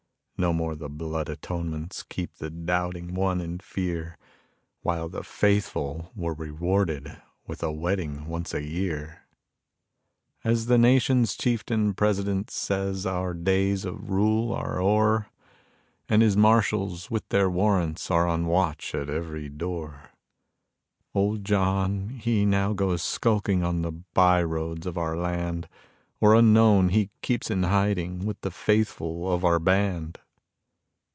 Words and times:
No 0.43 0.53
more 0.53 0.73
the 0.75 0.89
blood 0.89 1.29
atonements 1.29 2.01
keep 2.01 2.37
the 2.37 2.49
doubting 2.49 3.13
one 3.13 3.39
in 3.39 3.59
fear, 3.59 4.17
While 4.81 5.07
the 5.07 5.21
faithful 5.23 6.09
were 6.15 6.33
rewarded 6.33 7.15
with 7.45 7.61
a 7.61 7.71
wedding 7.71 8.25
once 8.25 8.51
a 8.51 8.63
year. 8.65 9.27
As 10.43 10.65
the 10.65 10.79
nation's 10.79 11.35
chieftain 11.37 11.93
president 11.93 12.49
says 12.49 13.05
our 13.05 13.35
days 13.35 13.85
of 13.85 14.09
rule 14.09 14.51
are 14.51 14.81
o'er 14.81 15.27
And 16.09 16.23
his 16.23 16.35
marshals 16.35 17.11
with 17.11 17.29
their 17.29 17.47
warrants 17.47 18.09
are 18.09 18.27
on 18.27 18.47
watch 18.47 18.95
at 18.95 19.11
every 19.11 19.47
door, 19.47 20.09
Old 21.13 21.45
John 21.45 22.09
he 22.09 22.47
now 22.47 22.73
goes 22.73 23.03
skulking 23.03 23.61
on 23.63 23.83
the 23.83 23.91
by 23.91 24.41
roads 24.41 24.87
of 24.87 24.97
our 24.97 25.15
land, 25.15 25.69
Or 26.19 26.33
unknown 26.33 26.89
he 26.89 27.11
keeps 27.21 27.51
in 27.51 27.61
hiding 27.61 28.25
with 28.25 28.41
the 28.41 28.49
faithful 28.49 29.31
of 29.31 29.45
our 29.45 29.59
band. 29.59 30.17